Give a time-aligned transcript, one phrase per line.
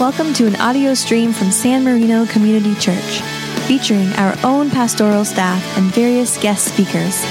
[0.00, 3.20] Welcome to an audio stream from San Marino Community Church,
[3.66, 7.22] featuring our own pastoral staff and various guest speakers.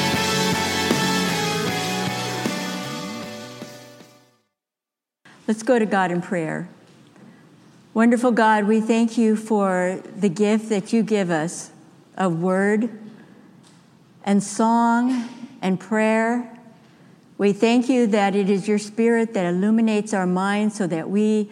[5.47, 6.69] Let's go to God in prayer.
[7.95, 11.71] Wonderful God, we thank you for the gift that you give us
[12.17, 12.87] of word
[14.23, 15.27] and song
[15.63, 16.55] and prayer.
[17.39, 21.49] We thank you that it is your spirit that illuminates our minds so that we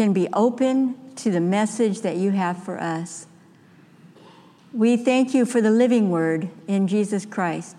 [0.00, 3.26] can be open to the message that you have for us.
[4.72, 7.76] We thank you for the living word in Jesus Christ.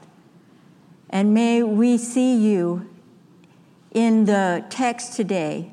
[1.10, 2.88] And may we see you
[3.90, 5.72] in the text today.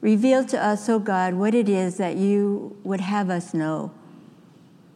[0.00, 3.92] Reveal to us, O oh God, what it is that you would have us know.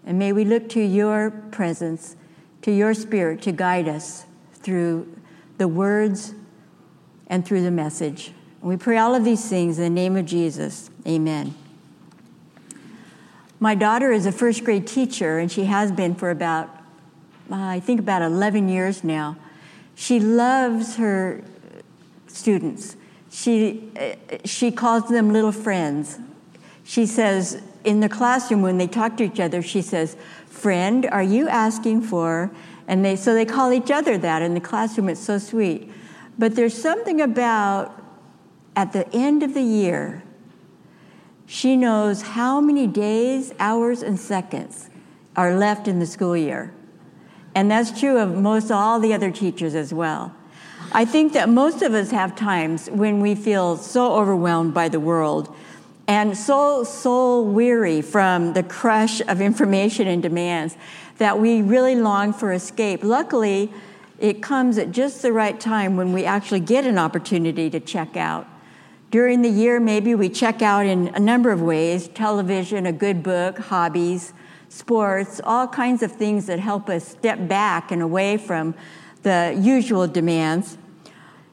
[0.05, 2.17] And may we look to your presence,
[2.63, 5.17] to your spirit to guide us through
[5.59, 6.35] the words
[7.29, 8.33] and through the message.
[8.67, 10.91] We pray all of these things in the name of Jesus.
[11.07, 11.55] Amen.
[13.61, 16.69] My daughter is a first grade teacher, and she has been for about,
[17.49, 19.37] uh, I think, about 11 years now.
[19.95, 21.45] She loves her
[22.27, 22.97] students.
[23.31, 26.19] She, uh, she calls them little friends.
[26.83, 30.17] She says, in the classroom, when they talk to each other, she says,
[30.49, 32.51] Friend, are you asking for?
[32.89, 35.09] And they, so they call each other that in the classroom.
[35.09, 35.89] It's so sweet.
[36.37, 38.03] But there's something about
[38.77, 40.23] at the end of the year,
[41.47, 44.91] she knows how many days, hours, and seconds
[45.35, 46.73] are left in the school year.
[47.55, 50.35] And that's true of most all the other teachers as well.
[50.93, 55.01] I think that most of us have times when we feel so overwhelmed by the
[55.01, 55.55] world
[56.07, 60.77] and so soul weary from the crush of information and demands
[61.19, 63.03] that we really long for escape.
[63.03, 63.73] Luckily,
[64.21, 68.17] it comes at just the right time when we actually get an opportunity to check
[68.17, 68.47] out.
[69.11, 73.23] During the year, maybe we check out in a number of ways television, a good
[73.23, 74.33] book, hobbies,
[74.69, 78.75] sports, all kinds of things that help us step back and away from
[79.23, 80.77] the usual demands.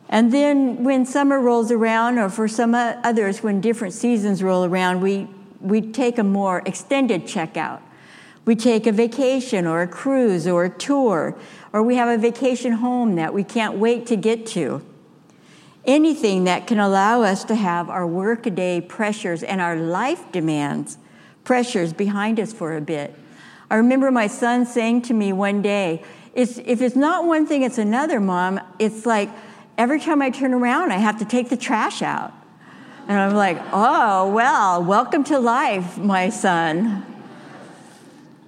[0.09, 5.01] And then when summer rolls around, or for some others, when different seasons roll around,
[5.01, 5.27] we,
[5.61, 7.81] we take a more extended checkout.
[8.45, 11.37] We take a vacation or a cruise or a tour,
[11.71, 14.83] or we have a vacation home that we can't wait to get to.
[15.85, 20.97] Anything that can allow us to have our workaday pressures and our life demands,
[21.43, 23.13] pressures behind us for a bit.
[23.69, 26.01] I remember my son saying to me one day,
[26.33, 28.61] it's, if it's not one thing, it's another, mom.
[28.79, 29.29] It's like,
[29.77, 32.33] every time I turn around, I have to take the trash out.
[33.07, 37.05] And I'm like, oh, well, welcome to life, my son.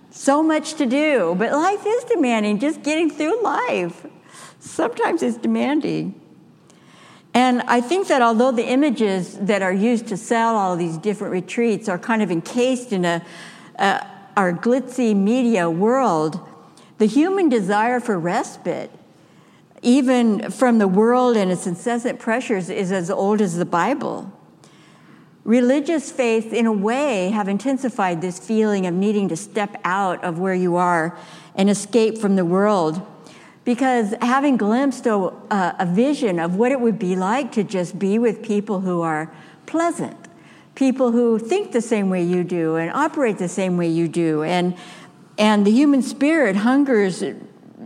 [0.10, 4.06] So much to do, but life is demanding, just getting through life.
[4.60, 6.20] Sometimes it's demanding.
[7.36, 11.34] And I think that although the images that are used to sell all these different
[11.34, 13.22] retreats are kind of encased in a,
[13.78, 16.40] our glitzy media world,
[16.98, 18.90] the human desire for respite
[19.86, 24.32] even from the world and its incessant pressures, is as old as the Bible.
[25.44, 30.40] Religious faith, in a way, have intensified this feeling of needing to step out of
[30.40, 31.16] where you are
[31.54, 33.06] and escape from the world.
[33.66, 35.16] Because having glimpsed a,
[35.52, 39.34] a vision of what it would be like to just be with people who are
[39.66, 40.16] pleasant,
[40.76, 44.44] people who think the same way you do and operate the same way you do,
[44.44, 44.78] and,
[45.40, 47.24] and the human spirit hungers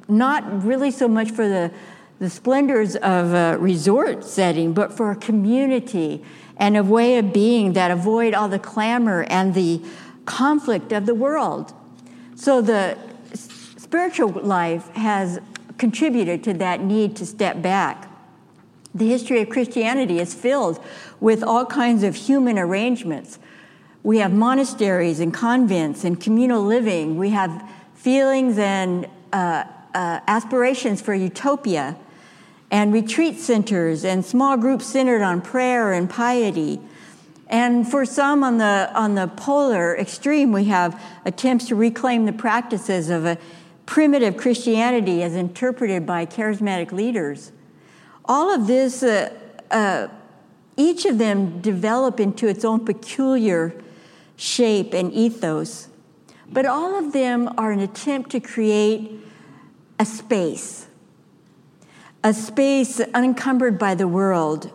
[0.09, 1.71] not really so much for the,
[2.19, 6.21] the splendors of a resort setting, but for a community
[6.57, 9.81] and a way of being that avoid all the clamor and the
[10.25, 11.73] conflict of the world.
[12.35, 12.97] So the
[13.33, 15.39] spiritual life has
[15.79, 18.07] contributed to that need to step back.
[18.93, 20.83] The history of Christianity is filled
[21.19, 23.39] with all kinds of human arrangements.
[24.03, 27.17] We have monasteries and convents and communal living.
[27.17, 29.63] We have feelings and uh,
[29.93, 31.97] uh, aspirations for utopia
[32.71, 36.79] and retreat centers and small groups centered on prayer and piety.
[37.47, 42.33] And for some on the, on the polar extreme, we have attempts to reclaim the
[42.33, 43.37] practices of a
[43.89, 47.51] primitive Christianity as interpreted by charismatic leaders.
[48.23, 49.33] All of this, uh,
[49.71, 50.09] uh,
[50.77, 53.73] each of them develop into its own peculiar
[54.35, 55.87] shape and ethos.
[56.47, 59.11] But all of them are an attempt to create
[59.97, 60.85] a space,
[62.23, 64.71] a space unencumbered by the world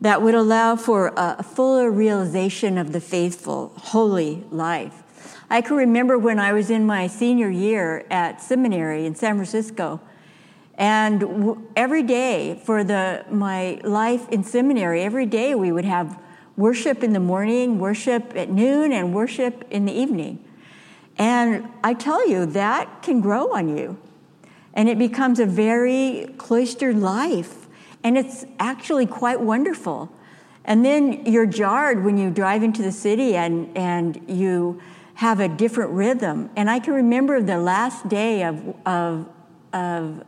[0.00, 5.02] that would allow for a fuller realization of the faithful, holy life.
[5.48, 10.00] I can remember when I was in my senior year at seminary in San Francisco,
[10.74, 16.20] and every day for the my life in seminary, every day we would have
[16.56, 20.42] worship in the morning, worship at noon, and worship in the evening.
[21.18, 23.98] And I tell you, that can grow on you.
[24.74, 27.66] And it becomes a very cloistered life.
[28.02, 30.10] And it's actually quite wonderful.
[30.64, 34.80] And then you're jarred when you drive into the city and, and you
[35.16, 36.50] have a different rhythm.
[36.56, 39.26] And I can remember the last day of, of,
[39.72, 40.24] of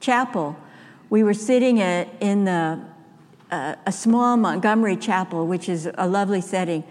[0.00, 0.56] chapel,
[1.08, 2.80] we were sitting at, in the,
[3.52, 6.82] uh, a small Montgomery chapel, which is a lovely setting.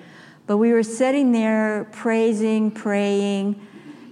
[0.48, 3.60] But we were sitting there praising, praying,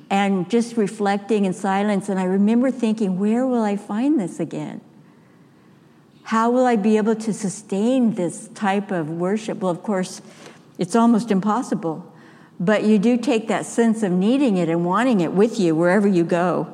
[0.09, 2.09] and just reflecting in silence.
[2.09, 4.81] And I remember thinking, where will I find this again?
[6.23, 9.59] How will I be able to sustain this type of worship?
[9.59, 10.21] Well, of course,
[10.77, 12.12] it's almost impossible.
[12.59, 16.07] But you do take that sense of needing it and wanting it with you wherever
[16.07, 16.73] you go.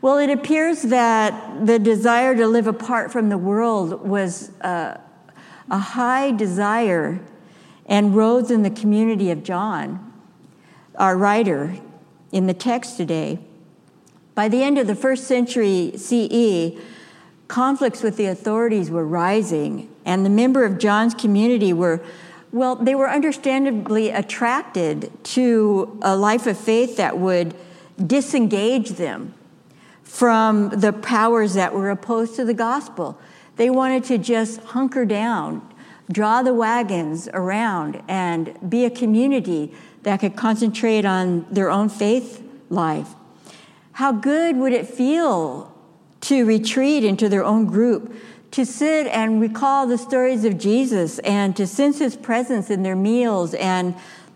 [0.00, 4.98] Well, it appears that the desire to live apart from the world was uh,
[5.70, 7.20] a high desire
[7.86, 10.12] and rose in the community of John,
[10.96, 11.76] our writer
[12.32, 13.38] in the text today.
[14.34, 16.78] By the end of the first century CE,
[17.48, 22.00] conflicts with the authorities were rising, and the member of John's community were,
[22.52, 27.54] well, they were understandably attracted to a life of faith that would
[28.06, 29.34] disengage them
[30.02, 33.18] from the powers that were opposed to the gospel.
[33.56, 35.66] They wanted to just hunker down,
[36.10, 39.72] draw the wagons around, and be a community
[40.02, 43.14] that could concentrate on their own faith life.
[43.92, 45.72] How good would it feel
[46.22, 48.14] to retreat into their own group,
[48.52, 52.94] to sit and recall the stories of Jesus and to sense his presence in their
[52.96, 53.94] meals and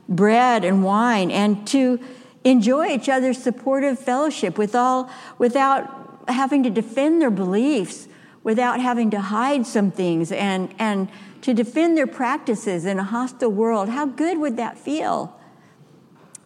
[0.09, 2.01] bread and wine and to
[2.43, 8.09] enjoy each other's supportive fellowship with all, without having to defend their beliefs,
[8.43, 11.09] without having to hide some things and, and
[11.43, 13.91] to defend their practices in a hostile world.
[13.91, 15.39] How good would that feel?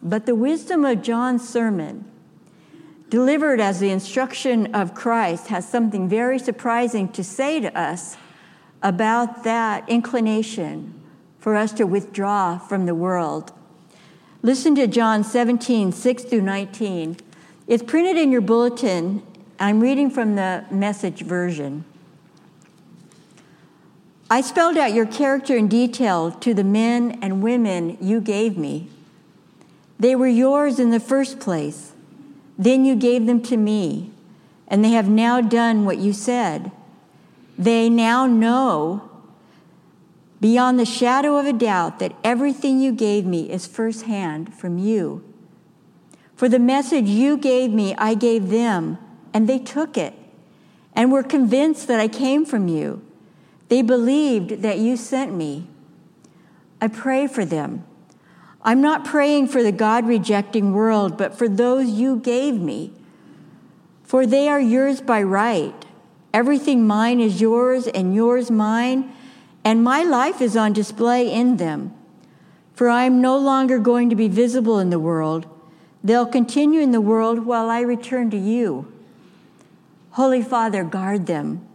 [0.01, 2.10] But the wisdom of John's sermon
[3.11, 8.15] delivered as the instruction of Christ, has something very surprising to say to us
[8.81, 10.93] about that inclination
[11.37, 13.51] for us to withdraw from the world.
[14.41, 17.17] Listen to John 17, 6 through 19.
[17.67, 19.21] It's printed in your bulletin.
[19.59, 21.83] I'm reading from the message version.
[24.29, 28.87] I spelled out your character in detail to the men and women you gave me.
[29.99, 31.90] They were yours in the first place.
[32.61, 34.11] Then you gave them to me,
[34.67, 36.71] and they have now done what you said.
[37.57, 39.09] They now know
[40.39, 45.23] beyond the shadow of a doubt that everything you gave me is firsthand from you.
[46.35, 48.99] For the message you gave me, I gave them,
[49.33, 50.13] and they took it,
[50.93, 53.01] and were convinced that I came from you.
[53.69, 55.65] They believed that you sent me.
[56.79, 57.85] I pray for them.
[58.63, 62.93] I'm not praying for the God rejecting world, but for those you gave me.
[64.03, 65.73] For they are yours by right.
[66.33, 69.11] Everything mine is yours, and yours mine,
[69.63, 71.93] and my life is on display in them.
[72.73, 75.47] For I am no longer going to be visible in the world.
[76.03, 78.91] They'll continue in the world while I return to you.
[80.11, 81.67] Holy Father, guard them.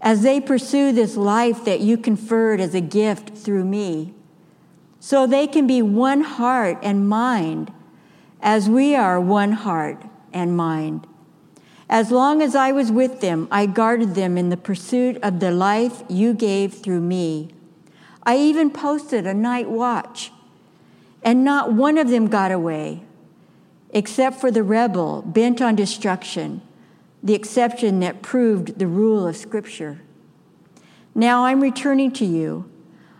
[0.00, 4.14] As they pursue this life that you conferred as a gift through me,
[5.08, 7.72] so they can be one heart and mind
[8.42, 11.06] as we are one heart and mind.
[11.88, 15.50] As long as I was with them, I guarded them in the pursuit of the
[15.50, 17.48] life you gave through me.
[18.24, 20.30] I even posted a night watch,
[21.22, 23.02] and not one of them got away,
[23.88, 26.60] except for the rebel bent on destruction,
[27.22, 30.02] the exception that proved the rule of Scripture.
[31.14, 32.70] Now I'm returning to you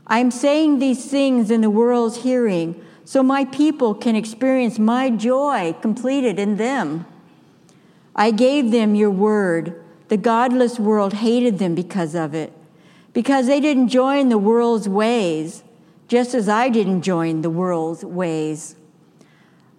[0.09, 5.11] I am saying these things in the world's hearing so my people can experience my
[5.11, 7.07] joy completed in them.
[8.15, 9.83] I gave them your word.
[10.09, 12.53] The godless world hated them because of it,
[13.13, 15.63] because they didn't join the world's ways,
[16.09, 18.75] just as I didn't join the world's ways.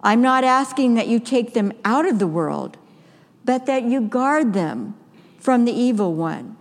[0.01, 2.77] I'm not asking that you take them out of the world,
[3.43, 4.95] but that you guard them
[5.39, 6.55] from the evil one.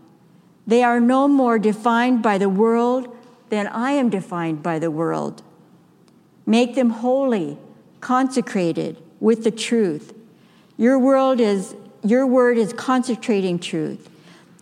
[0.67, 3.15] They are no more defined by the world
[3.51, 5.43] then I am defined by the world.
[6.47, 7.59] Make them holy,
[8.01, 10.15] consecrated with the truth.
[10.77, 11.75] Your world is
[12.05, 14.09] your word is concentrating truth.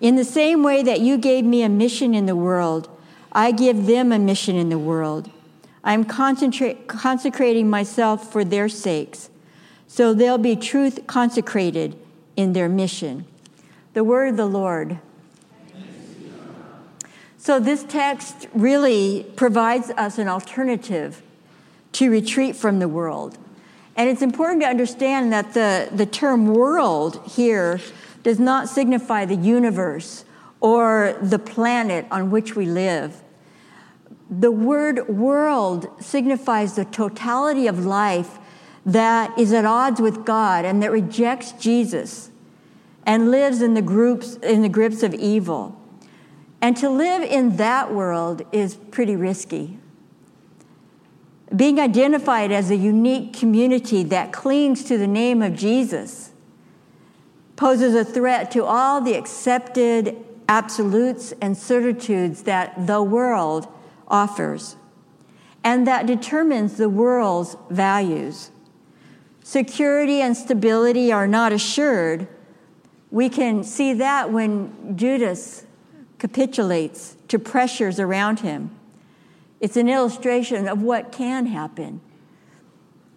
[0.00, 2.88] In the same way that you gave me a mission in the world,
[3.30, 5.30] I give them a mission in the world.
[5.84, 9.30] I'm consecrating myself for their sakes,
[9.86, 11.96] so they'll be truth consecrated
[12.36, 13.26] in their mission.
[13.92, 14.98] The word of the Lord.
[17.46, 21.22] So, this text really provides us an alternative
[21.92, 23.38] to retreat from the world.
[23.94, 27.78] And it's important to understand that the, the term world here
[28.24, 30.24] does not signify the universe
[30.58, 33.22] or the planet on which we live.
[34.28, 38.40] The word world signifies the totality of life
[38.84, 42.32] that is at odds with God and that rejects Jesus
[43.04, 45.80] and lives in the groups in the grips of evil.
[46.60, 49.78] And to live in that world is pretty risky.
[51.54, 56.32] Being identified as a unique community that clings to the name of Jesus
[57.54, 60.16] poses a threat to all the accepted
[60.48, 63.66] absolutes and certitudes that the world
[64.08, 64.76] offers,
[65.64, 68.50] and that determines the world's values.
[69.42, 72.28] Security and stability are not assured.
[73.10, 75.65] We can see that when Judas
[76.18, 78.70] capitulates to pressures around him.
[79.60, 82.00] It's an illustration of what can happen.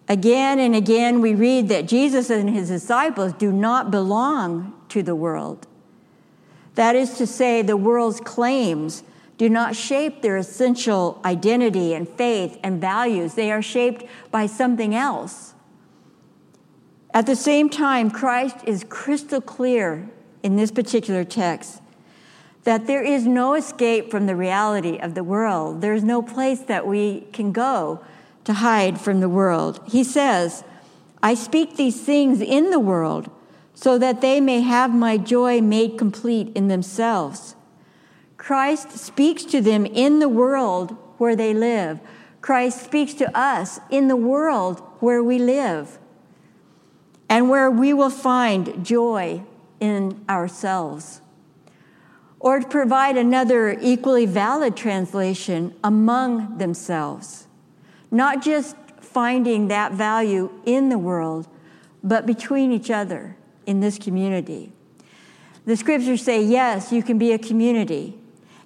[0.08, 5.14] Again and again, we read that Jesus and his disciples do not belong to the
[5.14, 5.66] world.
[6.74, 9.04] That is to say, the world's claims
[9.38, 13.34] do not shape their essential identity and faith and values.
[13.34, 15.54] They are shaped by something else.
[17.12, 20.08] At the same time, Christ is crystal clear
[20.42, 21.80] in this particular text
[22.64, 25.80] that there is no escape from the reality of the world.
[25.80, 28.04] There's no place that we can go
[28.44, 29.80] to hide from the world.
[29.86, 30.64] He says,
[31.22, 33.30] I speak these things in the world
[33.74, 37.54] so that they may have my joy made complete in themselves.
[38.36, 42.00] Christ speaks to them in the world where they live.
[42.40, 45.98] Christ speaks to us in the world where we live
[47.28, 49.42] and where we will find joy
[49.78, 51.20] in ourselves.
[52.40, 57.46] Or to provide another equally valid translation, among themselves.
[58.10, 61.46] Not just finding that value in the world,
[62.02, 64.72] but between each other in this community.
[65.66, 68.18] The scriptures say, yes, you can be a community.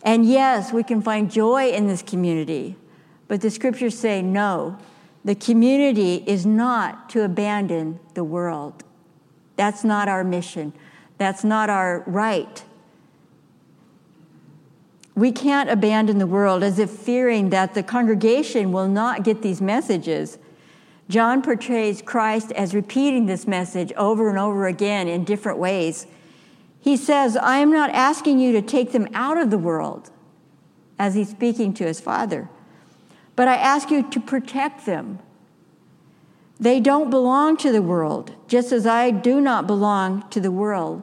[0.02, 2.76] And yes, we can find joy in this community.
[3.26, 4.78] But the scriptures say, no,
[5.25, 8.85] the community is not to abandon the world.
[9.57, 10.73] That's not our mission.
[11.19, 12.62] That's not our right.
[15.14, 19.61] We can't abandon the world as if fearing that the congregation will not get these
[19.61, 20.38] messages
[21.09, 26.06] John portrays Christ as repeating this message over and over again in different ways.
[26.80, 30.11] He says, I am not asking you to take them out of the world,
[30.99, 32.49] as he's speaking to his Father,
[33.37, 35.18] but I ask you to protect them.
[36.59, 41.02] They don't belong to the world, just as I do not belong to the world,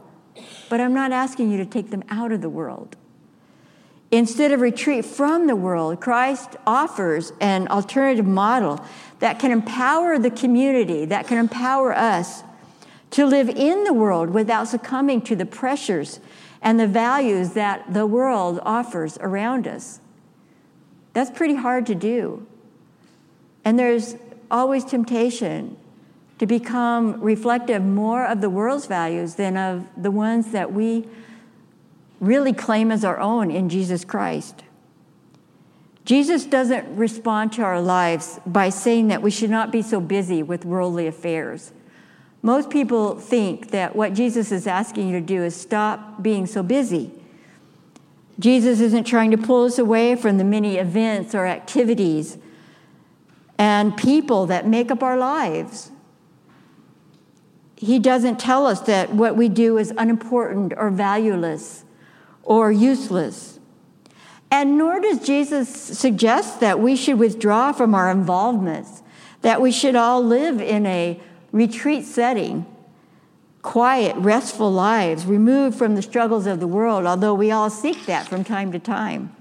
[0.69, 2.95] but I'm not asking you to take them out of the world.
[4.11, 8.83] Instead of retreat from the world, Christ offers an alternative model
[9.19, 12.43] that can empower the community, that can empower us
[13.11, 16.19] to live in the world without succumbing to the pressures
[16.61, 20.01] and the values that the world offers around us.
[21.13, 22.45] That's pretty hard to do.
[23.63, 24.15] And there's
[24.49, 25.77] always temptation
[26.39, 31.05] to become reflective more of the world's values than of the ones that we
[32.21, 34.63] really claim as our own in Jesus Christ.
[36.05, 40.41] Jesus doesn't respond to our lives by saying that we should not be so busy
[40.41, 41.73] with worldly affairs.
[42.41, 46.63] Most people think that what Jesus is asking you to do is stop being so
[46.63, 47.11] busy.
[48.39, 52.37] Jesus isn't trying to pull us away from the many events or activities
[53.57, 55.91] and people that make up our lives.
[57.75, 61.83] He doesn't tell us that what we do is unimportant or valueless
[62.43, 63.59] or useless.
[64.49, 69.01] And nor does Jesus suggest that we should withdraw from our involvements,
[69.41, 71.19] that we should all live in a
[71.53, 72.65] retreat setting,
[73.61, 78.27] quiet, restful lives, removed from the struggles of the world, although we all seek that
[78.27, 79.33] from time to time.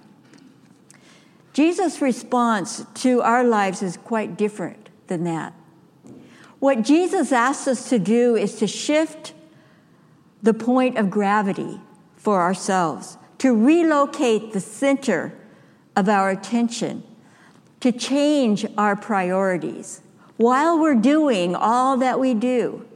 [1.52, 5.52] Jesus' response to our lives is quite different than that.
[6.60, 9.32] What Jesus asks us to do is to shift
[10.42, 11.80] the point of gravity
[12.20, 15.32] for ourselves, to relocate the center
[15.96, 17.02] of our attention,
[17.80, 20.02] to change our priorities
[20.36, 22.86] while we're doing all that we do.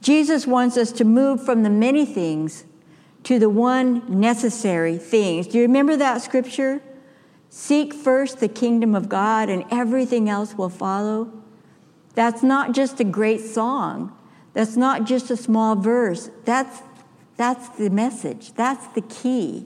[0.00, 2.64] Jesus wants us to move from the many things
[3.24, 5.48] to the one necessary things.
[5.48, 6.80] Do you remember that scripture?
[7.50, 11.32] Seek first the kingdom of God and everything else will follow.
[12.14, 14.16] That's not just a great song.
[14.52, 16.30] That's not just a small verse.
[16.44, 16.82] That's
[17.38, 19.64] that's the message, that's the key.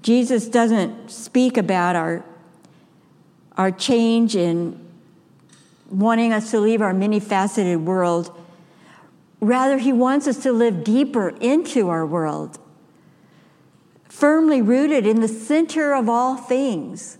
[0.00, 2.24] Jesus doesn't speak about our,
[3.58, 4.80] our change in
[5.90, 8.34] wanting us to leave our many faceted world.
[9.38, 12.58] Rather, he wants us to live deeper into our world,
[14.08, 17.18] firmly rooted in the center of all things.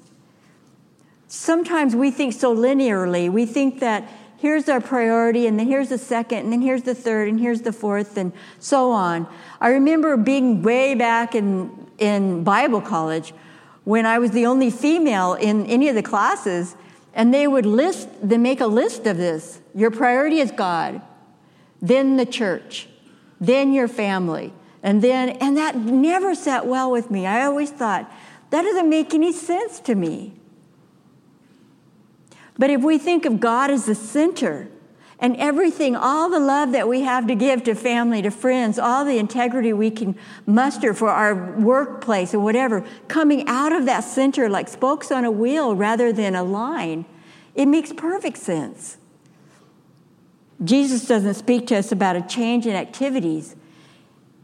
[1.29, 3.31] Sometimes we think so linearly.
[3.31, 4.09] We think that
[4.43, 7.61] here's our priority, and then here's the second, and then here's the third, and here's
[7.61, 9.25] the fourth, and so on.
[9.61, 13.33] I remember being way back in, in Bible college
[13.85, 16.75] when I was the only female in any of the classes,
[17.15, 19.61] and they would list, they make a list of this.
[19.77, 21.01] Your priority is God,
[21.81, 22.89] then the church,
[23.41, 27.29] then your family, and then, and that never sat well with me.
[27.29, 28.13] I always thought,
[28.51, 30.35] that doesn't make any sense to me.
[32.59, 34.69] But if we think of God as the center
[35.19, 39.05] and everything, all the love that we have to give to family, to friends, all
[39.05, 40.17] the integrity we can
[40.47, 45.31] muster for our workplace or whatever, coming out of that center like spokes on a
[45.31, 47.05] wheel rather than a line,
[47.55, 48.99] it makes perfect sense.
[50.65, 53.57] Jesus doesn't speak to us about a change in activities.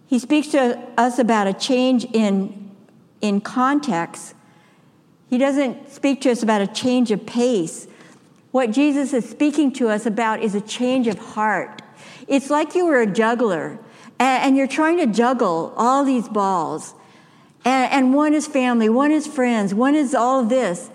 [0.07, 2.71] He speaks to us about a change in,
[3.21, 4.35] in context.
[5.29, 7.87] He doesn't speak to us about a change of pace.
[8.51, 11.83] What Jesus is speaking to us about is a change of heart.
[12.27, 13.79] It's like you were a juggler
[14.19, 16.95] and, you're trying to juggle all these balls.
[17.65, 20.91] And, one is family, one is friends, one is all of this.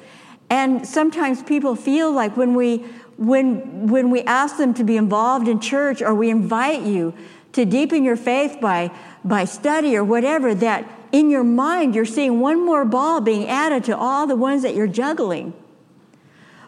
[0.50, 2.78] And sometimes people feel like when we,
[3.18, 7.14] when, when we ask them to be involved in church or we invite you
[7.54, 8.92] to deepen your faith by,
[9.24, 13.84] by study or whatever, that in your mind you're seeing one more ball being added
[13.86, 15.54] to all the ones that you're juggling.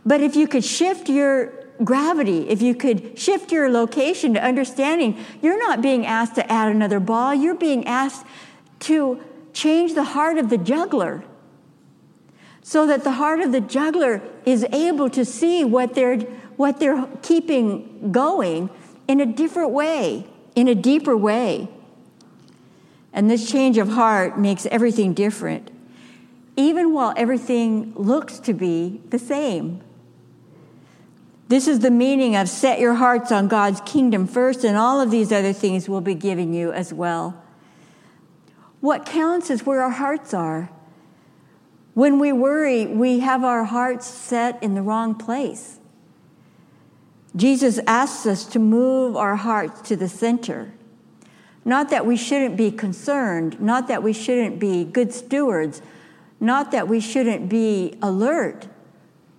[0.06, 1.52] But if you could shift your
[1.84, 6.72] gravity, if you could shift your location to understanding, you're not being asked to add
[6.72, 8.26] another ball, you're being asked
[8.82, 9.20] to
[9.54, 11.24] change the heart of the juggler
[12.62, 16.18] so that the heart of the juggler is able to see what they're,
[16.58, 18.70] what they're keeping going
[19.08, 21.68] in a different way, in a deeper way.
[23.14, 25.70] And this change of heart makes everything different,
[26.58, 29.82] even while everything looks to be the same.
[31.48, 35.12] This is the meaning of set your hearts on God's kingdom first, and all of
[35.12, 37.42] these other things will be given you as well.
[38.82, 40.70] What counts is where our hearts are.
[41.94, 45.80] When we worry, we have our hearts set in the wrong place.
[47.36, 50.74] Jesus asks us to move our hearts to the center.
[51.64, 55.82] Not that we shouldn't be concerned, not that we shouldn't be good stewards,
[56.40, 58.68] not that we shouldn't be alert,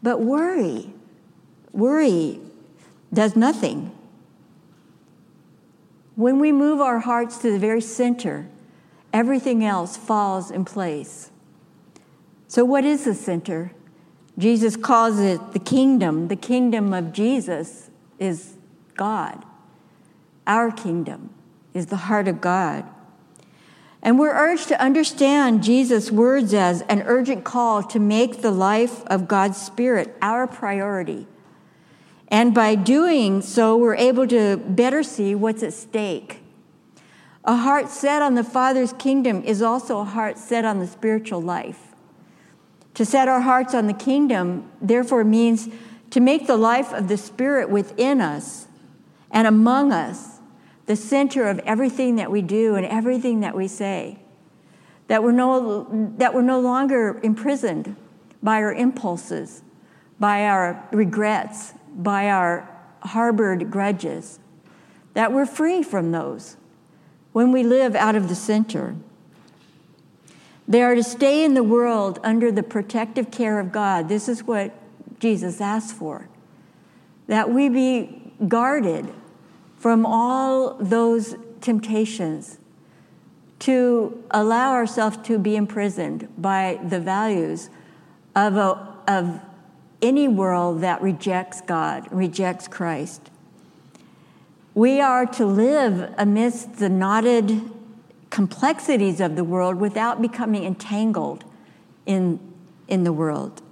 [0.02, 0.92] but worry
[1.76, 2.40] Worry
[3.12, 3.92] does nothing.
[6.14, 8.48] When we move our hearts to the very center,
[9.12, 11.30] everything else falls in place.
[12.48, 13.72] So, what is the center?
[14.38, 16.28] Jesus calls it the kingdom.
[16.28, 18.54] The kingdom of Jesus is
[18.96, 19.44] God.
[20.46, 21.28] Our kingdom
[21.74, 22.86] is the heart of God.
[24.02, 29.04] And we're urged to understand Jesus' words as an urgent call to make the life
[29.08, 31.26] of God's Spirit our priority
[32.28, 36.40] and by doing so, we're able to better see what's at stake.
[37.44, 41.40] A heart set on the Father's kingdom is also a heart set on the spiritual
[41.40, 41.94] life.
[42.94, 45.68] To set our hearts on the kingdom, therefore, means
[46.10, 48.66] to make the life of the Spirit within us
[49.30, 50.40] and among us
[50.86, 54.18] the center of everything that we do and everything that we say.
[55.08, 57.94] That we're no, that we're no longer imprisoned
[58.42, 59.62] by our impulses,
[60.18, 62.68] by our regrets, by our
[63.02, 64.38] harbored grudges,
[65.14, 66.56] that we're free from those
[67.32, 68.94] when we live out of the center.
[70.68, 74.08] They are to stay in the world under the protective care of God.
[74.08, 74.74] This is what
[75.20, 76.28] Jesus asked for.
[77.28, 79.12] That we be guarded
[79.76, 82.58] from all those temptations
[83.60, 87.70] to allow ourselves to be imprisoned by the values
[88.34, 89.40] of, a, of
[90.02, 93.30] any world that rejects God, rejects Christ.
[94.74, 97.62] We are to live amidst the knotted
[98.30, 101.44] complexities of the world without becoming entangled
[102.04, 102.38] in,
[102.88, 103.62] in the world.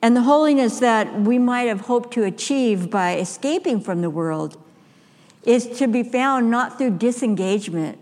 [0.00, 4.56] And the holiness that we might have hoped to achieve by escaping from the world
[5.44, 7.98] is to be found not through disengagement,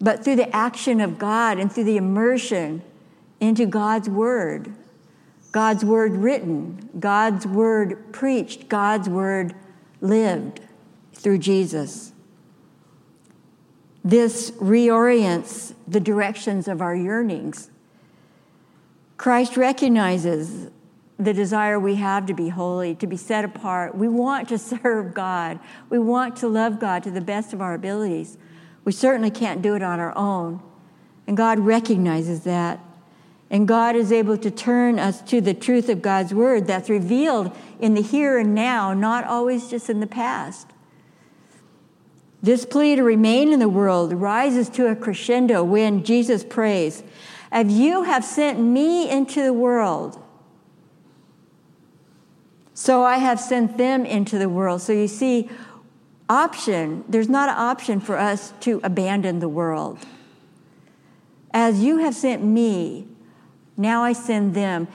[0.00, 2.82] but through the action of God and through the immersion
[3.40, 4.74] into God's Word,
[5.52, 9.54] God's word written, God's word preached, God's word
[10.00, 10.60] lived
[11.12, 12.12] through Jesus.
[14.04, 17.70] This reorients the directions of our yearnings
[19.22, 20.68] Christ recognizes
[21.16, 23.94] the desire we have to be holy, to be set apart.
[23.94, 25.60] We want to serve God.
[25.88, 28.36] We want to love God to the best of our abilities.
[28.84, 30.60] We certainly can't do it on our own.
[31.28, 32.80] And God recognizes that.
[33.52, 37.54] And God is able to turn us to the truth of God's word that's revealed
[37.78, 40.68] in the here and now, not always just in the past.
[42.42, 47.02] This plea to remain in the world rises to a crescendo when Jesus prays,
[47.52, 50.18] As you have sent me into the world,
[52.72, 54.80] so I have sent them into the world.
[54.80, 55.50] So you see,
[56.26, 59.98] option, there's not an option for us to abandon the world.
[61.52, 63.11] As you have sent me,
[63.76, 64.88] now I send them.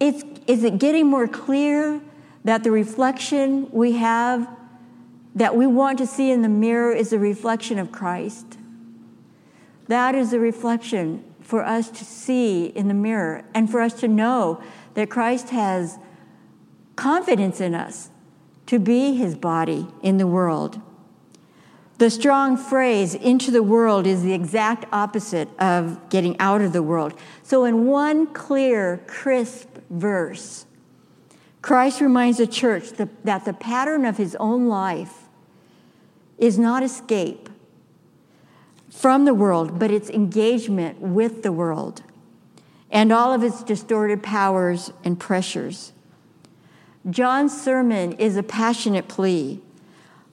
[0.00, 2.00] It's, is it getting more clear
[2.44, 4.48] that the reflection we have,
[5.34, 8.58] that we want to see in the mirror, is a reflection of Christ?
[9.88, 14.08] That is a reflection for us to see in the mirror and for us to
[14.08, 14.62] know
[14.94, 15.98] that Christ has
[16.94, 18.10] confidence in us
[18.66, 20.80] to be his body in the world.
[21.98, 26.82] The strong phrase, into the world, is the exact opposite of getting out of the
[26.82, 27.12] world.
[27.42, 30.64] So, in one clear, crisp verse,
[31.60, 35.24] Christ reminds the church that the pattern of his own life
[36.38, 37.48] is not escape
[38.90, 42.02] from the world, but it's engagement with the world
[42.90, 45.92] and all of its distorted powers and pressures.
[47.10, 49.60] John's sermon is a passionate plea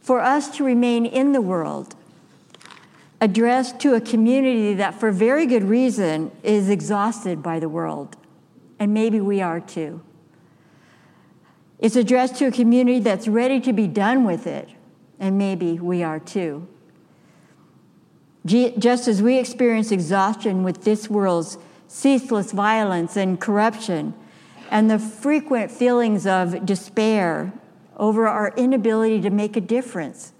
[0.05, 1.95] for us to remain in the world,
[3.19, 8.15] addressed to a community that, for very good reason, is exhausted by the world.
[8.77, 10.03] And maybe we are too.
[11.79, 14.69] It's addressed to a community that's ready to be done with it,
[15.19, 16.67] and maybe we are too.
[18.45, 24.13] Just as we experience exhaustion with this world's ceaseless violence and corruption,
[24.69, 27.51] and the frequent feelings of despair
[27.97, 30.33] over our inability to make a difference.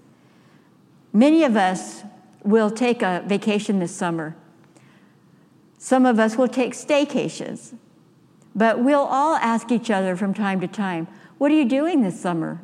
[1.14, 2.04] Many of us
[2.44, 4.36] will take a vacation this summer.
[5.78, 7.76] Some of us will take staycations.
[8.56, 12.20] But we'll all ask each other from time to time, What are you doing this
[12.20, 12.62] summer?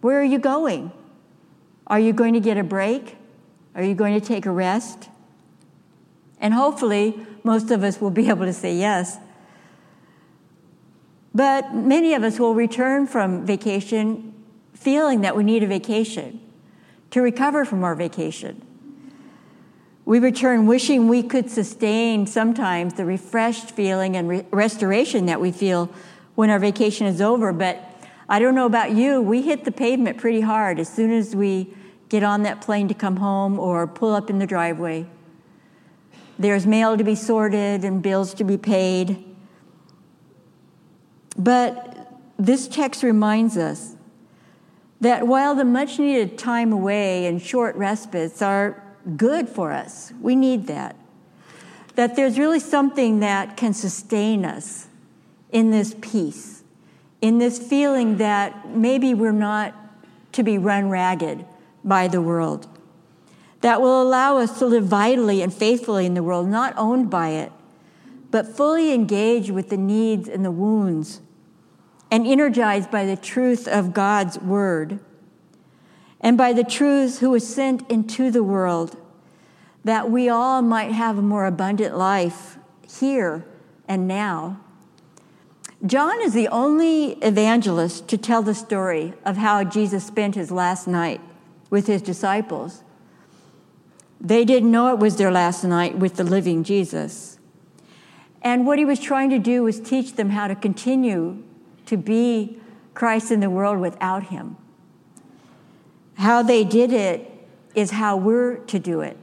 [0.00, 0.92] Where are you going?
[1.86, 3.16] Are you going to get a break?
[3.74, 5.08] Are you going to take a rest?
[6.40, 9.18] And hopefully, most of us will be able to say yes.
[11.34, 14.32] But many of us will return from vacation
[14.72, 16.40] feeling that we need a vacation
[17.10, 18.64] to recover from our vacation.
[20.04, 25.50] We return wishing we could sustain sometimes the refreshed feeling and re- restoration that we
[25.50, 25.90] feel
[26.34, 27.52] when our vacation is over.
[27.52, 27.82] But
[28.28, 31.74] I don't know about you, we hit the pavement pretty hard as soon as we
[32.08, 35.06] get on that plane to come home or pull up in the driveway.
[36.38, 39.24] There's mail to be sorted and bills to be paid.
[41.36, 43.96] But this text reminds us
[45.00, 48.82] that while the much needed time away and short respites are
[49.16, 50.96] good for us, we need that,
[51.94, 54.86] that there's really something that can sustain us
[55.50, 56.62] in this peace,
[57.20, 59.74] in this feeling that maybe we're not
[60.32, 61.44] to be run ragged
[61.84, 62.66] by the world,
[63.60, 67.30] that will allow us to live vitally and faithfully in the world, not owned by
[67.30, 67.52] it,
[68.30, 71.20] but fully engaged with the needs and the wounds
[72.10, 75.00] and energized by the truth of God's word
[76.20, 78.96] and by the truth who was sent into the world
[79.84, 82.56] that we all might have a more abundant life
[82.88, 83.44] here
[83.86, 84.58] and now.
[85.84, 90.88] John is the only evangelist to tell the story of how Jesus spent his last
[90.88, 91.20] night
[91.68, 92.82] with his disciples.
[94.18, 97.38] They didn't know it was their last night with the living Jesus.
[98.40, 101.42] And what he was trying to do was teach them how to continue
[101.86, 102.58] to be
[102.94, 104.56] Christ in the world without him.
[106.16, 107.30] How they did it
[107.74, 109.16] is how we're to do it.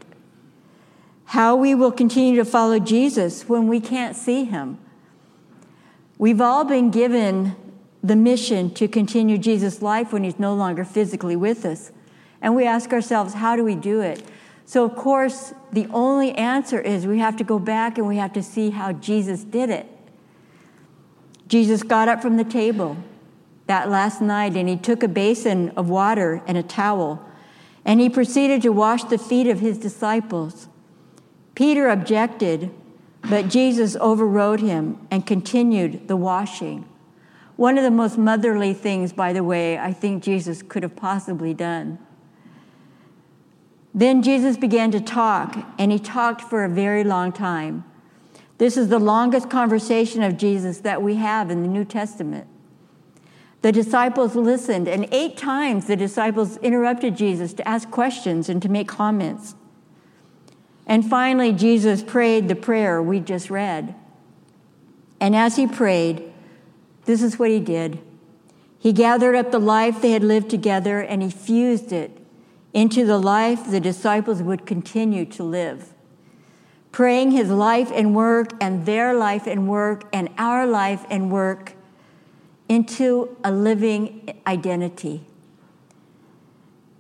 [1.26, 4.78] How we will continue to follow Jesus when we can't see him.
[6.18, 7.56] We've all been given
[8.04, 11.92] the mission to continue Jesus' life when he's no longer physically with us.
[12.42, 14.24] And we ask ourselves, how do we do it?
[14.66, 18.34] So, of course, the only answer is we have to go back and we have
[18.34, 19.88] to see how Jesus did it.
[21.52, 22.96] Jesus got up from the table
[23.68, 27.28] that last night and he took a basin of water and a towel
[27.84, 30.70] and he proceeded to wash the feet of his disciples.
[31.54, 32.72] Peter objected,
[33.30, 36.88] but Jesus overrode him and continued the washing.
[37.58, 41.54] One of the most motherly things, by the way, I think Jesus could have possibly
[41.54, 42.00] done.
[43.94, 47.84] Then Jesus began to talk, and he talked for a very long time.
[48.62, 52.46] This is the longest conversation of Jesus that we have in the New Testament.
[53.64, 58.70] The disciples listened, and eight times the disciples interrupted Jesus to ask questions and to
[58.70, 59.56] make comments.
[60.86, 63.96] And finally, Jesus prayed the prayer we just read.
[65.20, 66.32] And as he prayed,
[67.06, 67.98] this is what he did
[68.78, 72.16] He gathered up the life they had lived together and he fused it
[72.76, 75.91] into the life the disciples would continue to live
[76.92, 81.74] praying his life and work and their life and work and our life and work
[82.68, 85.26] into a living identity.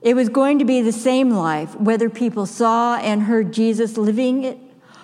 [0.01, 4.43] It was going to be the same life, whether people saw and heard Jesus living
[4.43, 4.57] it,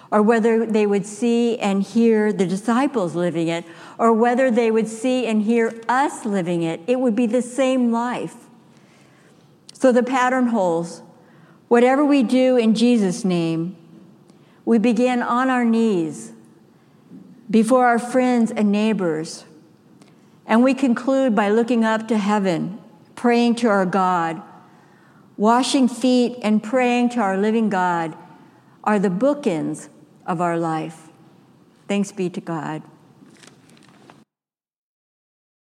[0.10, 3.66] or whether they would see and hear the disciples living it,
[4.00, 6.82] or whether they would see and hear us living it.
[6.88, 8.36] It would be the same life.
[9.74, 11.04] So the pattern holds
[11.68, 13.76] whatever we do in Jesus' name,
[14.68, 16.34] we begin on our knees
[17.50, 19.46] before our friends and neighbors.
[20.46, 22.78] And we conclude by looking up to heaven,
[23.16, 24.42] praying to our God.
[25.38, 28.18] Washing feet and praying to our living God
[28.84, 29.88] are the bookends
[30.26, 31.08] of our life.
[31.88, 32.84] Thanks be to God.